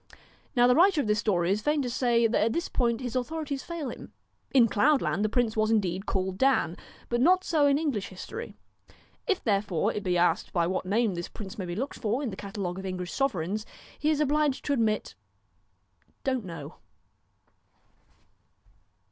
[0.55, 3.15] Now the writer of this story is fain to say that at this point his
[3.15, 4.13] authorities fail him.
[4.51, 6.75] In Cloudland the prince was indeed called Dan,
[7.07, 8.55] but not so in English history.
[9.27, 12.31] If therefore it be asked by what name this prince may be looked for in
[12.31, 13.63] the cata e of English sovereigns,
[13.99, 15.13] he is obliged to admit
[16.27, 16.77] on't know.'